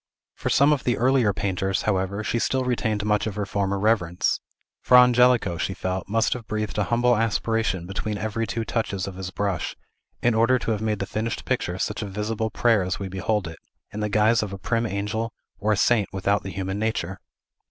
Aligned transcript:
For 0.33 0.49
some 0.49 0.73
of 0.73 0.83
the 0.83 0.97
earlier 0.97 1.31
painters, 1.31 1.83
however, 1.83 2.23
she 2.23 2.39
still 2.39 2.63
retained 2.63 3.05
much 3.05 3.27
of 3.27 3.35
her 3.35 3.45
former 3.45 3.77
reverence. 3.77 4.39
Fra 4.81 4.97
Angelico, 5.01 5.59
she 5.59 5.75
felt, 5.75 6.09
must 6.09 6.33
have 6.33 6.47
breathed 6.47 6.79
a 6.79 6.85
humble 6.85 7.15
aspiration 7.15 7.85
between 7.85 8.17
every 8.17 8.47
two 8.47 8.65
touches 8.65 9.05
of 9.05 9.13
his 9.13 9.29
brush, 9.29 9.75
in 10.23 10.33
order 10.33 10.57
to 10.57 10.71
have 10.71 10.81
made 10.81 10.97
the 10.97 11.05
finished 11.05 11.45
picture 11.45 11.77
such 11.77 12.01
a 12.01 12.07
visible 12.07 12.49
prayer 12.49 12.81
as 12.81 12.97
we 12.97 13.09
behold 13.09 13.47
it, 13.47 13.59
in 13.91 13.99
the 13.99 14.09
guise 14.09 14.41
of 14.41 14.51
a 14.51 14.57
prim 14.57 14.87
angel, 14.87 15.31
or 15.59 15.71
a 15.71 15.77
saint 15.77 16.09
without 16.11 16.41
the 16.41 16.49
human 16.49 16.79
nature. 16.79 17.19